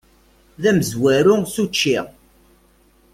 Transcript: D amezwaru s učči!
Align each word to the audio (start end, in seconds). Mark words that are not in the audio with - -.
D 0.61 0.63
amezwaru 0.69 1.37
s 1.53 1.55
učči! 1.63 1.95